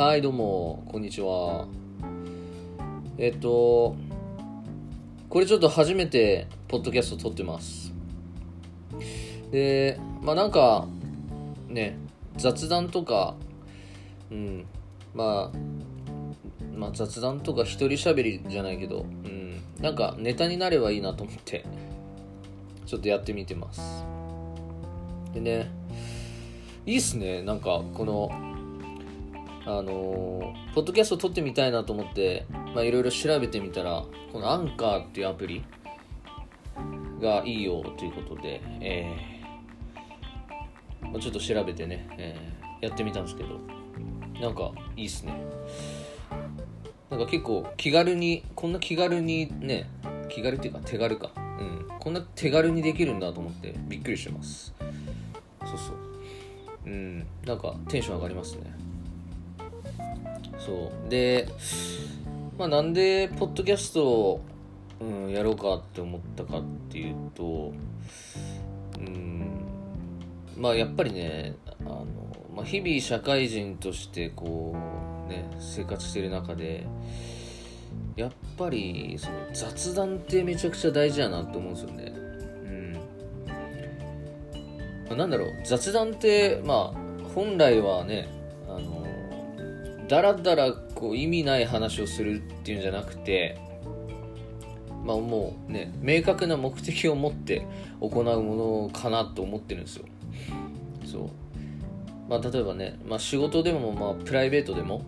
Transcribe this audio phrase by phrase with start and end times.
[0.00, 1.66] はい、どうも、こんにちは。
[3.18, 3.94] えっと、
[5.28, 7.92] これちょっと初めて、ポッドキャスト撮ってます。
[9.50, 10.88] で、まあなんか、
[11.68, 11.98] ね、
[12.38, 13.34] 雑談とか、
[14.30, 14.64] うん、
[15.14, 15.58] まあ、
[16.74, 21.66] まあ雑談とか一人喋りじゃないけど、うん、なんかネタになればいいなと思って、
[22.86, 24.02] ちょっとやってみてます。
[25.34, 25.70] でね、
[26.86, 28.49] いいっすね、なんかこの、
[29.66, 35.64] あのーポッドキャスト撮ってみたいなと思って、まあ、いろいろ調べてみたら、このアンカーっていうアプリ
[37.20, 43.60] がいいよということで、えーまあ、ちょっと調べてね、えーやってみたんですけど、
[44.40, 45.34] なんかいいっすね。
[47.10, 49.90] なんか結構気軽に、こんな気軽にね、
[50.28, 51.30] 気軽っていうか手軽か。
[51.36, 51.98] うん。
[51.98, 54.72] こんな手軽にできるんだと思ってびっくりしてます。
[55.66, 55.96] そうそう。
[56.86, 57.26] うん。
[57.44, 58.72] なんかテンション上がりますね。
[60.58, 61.08] そう。
[61.08, 61.48] で、
[62.60, 64.40] まあ、なんでポッドキャストを、
[65.00, 67.72] うん、やろうかって思ったかっていうと
[68.98, 69.64] うん
[70.58, 72.06] まあやっぱりねあの、
[72.54, 74.76] まあ、日々社会人としてこ
[75.26, 76.86] うね生活してる中で
[78.14, 82.12] やっぱりその雑談ってめちゃくちゃ大事やなって思うんですよね。
[82.14, 82.92] うん、
[85.08, 88.28] まあ、なんだろう雑談ってまあ本来はね
[90.10, 93.60] だらだらこう意味ない話をするっていうんじゃなくて
[95.04, 97.64] まあもうね明確な目的を持って
[98.00, 100.04] 行うものかなと思ってるんですよ。
[101.04, 101.30] そう。
[102.28, 105.04] まあ例えばね、まあ、仕事でもまあプライベートでも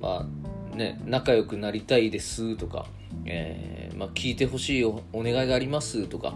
[0.00, 0.26] ま
[0.72, 2.86] あね仲良くなりたいですとか
[3.24, 6.34] えーまあ、聞いてほしいお願いがありますとか、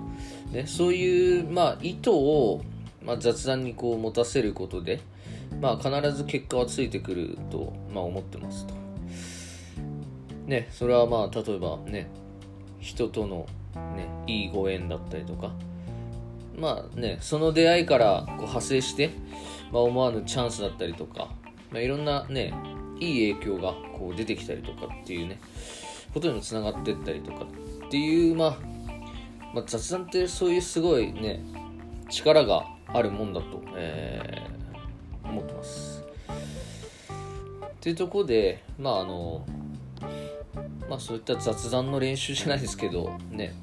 [0.52, 2.62] ね、そういう、まあ、意図を、
[3.02, 5.00] まあ、雑談にこう持たせることで、
[5.60, 8.74] まあ、必ず結果はついてくると、まあ、思ってますと。
[10.46, 12.11] ね、それはまあ例えばね
[12.78, 13.46] 人との、
[13.96, 15.52] ね、いいご縁だったりとか
[16.58, 19.11] まあねその出会いからこう派生して、
[19.73, 21.30] まあ、思わぬチャンスだったりとか、
[21.70, 22.52] まあ、いろんなね
[23.01, 25.40] いい影響がこう出てきたりとかっていうね
[26.12, 27.46] ことにもつながってったりとか
[27.86, 28.58] っていう、まあ、
[29.55, 31.42] まあ雑談ってそういうすごいね
[32.11, 34.64] 力があるもんだと、えー
[35.34, 36.05] 思ってます。
[37.67, 39.45] っていうところでまああの
[40.89, 43.55] まあそういった雑談の練習じゃないですけどね。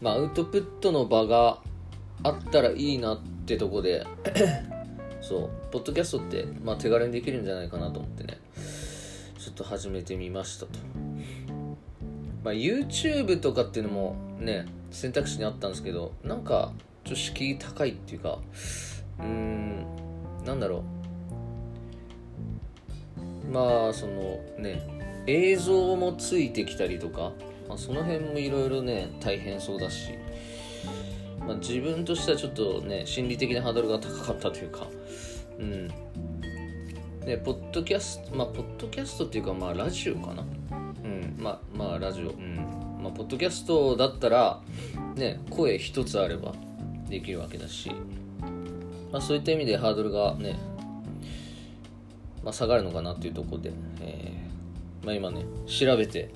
[0.00, 1.58] まあアウトプットの場が
[2.22, 4.06] あったらいいなってとこで
[5.20, 8.38] そうポッドキャストって、まあ、手軽にできるんじゃないかなと思ってね。
[9.38, 10.78] ちょっと始めてみましたと。
[12.44, 16.72] まあ YouTube とかっていうのもね選択肢にあったんですけどなんか
[17.04, 18.38] ちょっと敷居高いっていうか
[19.18, 19.86] うん。
[20.44, 21.02] なんだろう。
[23.52, 24.82] まあそのね
[25.26, 27.32] 映像もついてきたりとか、
[27.68, 30.12] まあ、その辺もいろいろね大変そうだし、
[31.46, 34.86] まあ、自分としてはちょっとね心理的なハードルが高かったというか
[35.58, 35.88] うん。
[35.88, 40.42] ねポッドキャストまあポッドキャストっていうかまあラジオかな。
[41.04, 41.36] うん。
[41.38, 42.30] まあまあラジオ。
[42.30, 42.56] うん。
[43.02, 44.60] まあポッドキャストだったら
[45.14, 46.52] ね声一つあれば
[47.08, 47.92] できるわけだし。
[49.12, 50.58] まあ、そういった意味でハードルがね、
[52.42, 56.30] まあ、下がるのかなっていうところで、えーまあ、今ね調べて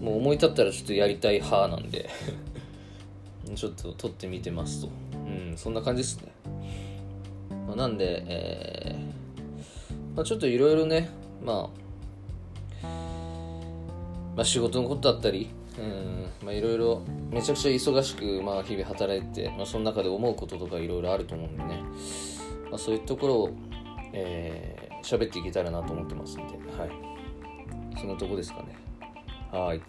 [0.00, 2.10] もう思い立ったらちょっとやりたい派なんで
[3.54, 6.32] ちょっと撮ってみてますと、うん、そんな感じですね、
[7.66, 11.08] まあ、なんで、えーまあ、ちょっといろいろね
[11.44, 11.88] まあ
[14.38, 21.80] まあ、仕事のことだったり、うんまあ、いろいろめちゃくちゃ忙しく、まあ、日々働いて、まあ、その中で思うこととかいろいろあると思うんでね、
[22.70, 23.50] まあ、そういうところを
[24.12, 27.98] えー喋っていけたらなと思ってますんで、はい。
[27.98, 28.76] そんなとこですかね。
[29.50, 29.80] はい。